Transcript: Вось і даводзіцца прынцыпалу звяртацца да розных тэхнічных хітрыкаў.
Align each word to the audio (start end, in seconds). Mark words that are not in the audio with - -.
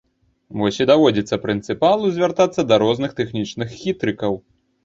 Вось 0.59 0.79
і 0.85 0.87
даводзіцца 0.91 1.39
прынцыпалу 1.43 2.05
звяртацца 2.15 2.61
да 2.73 2.81
розных 2.85 3.15
тэхнічных 3.21 3.67
хітрыкаў. 3.83 4.33